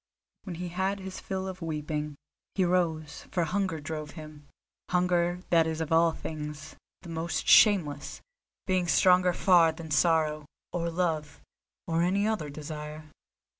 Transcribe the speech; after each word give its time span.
When 0.45 0.55
he 0.55 0.69
had 0.69 0.99
his 0.99 1.19
fill 1.19 1.47
of 1.47 1.61
weeping, 1.61 2.15
he 2.55 2.65
rose, 2.65 3.27
for 3.29 3.43
hunger 3.43 3.79
drove 3.79 4.09
him—hunger 4.17 5.41
that 5.51 5.67
is 5.67 5.79
of 5.79 5.91
all 5.91 6.11
things 6.11 6.75
the 7.03 7.09
most 7.09 7.47
shameless, 7.47 8.19
being 8.65 8.87
stronger 8.87 9.31
far 9.31 9.71
than 9.71 9.91
sorrow, 9.91 10.47
or 10.73 10.89
love, 10.89 11.39
or 11.85 12.01
any 12.01 12.25
other 12.25 12.49
desire. 12.49 13.11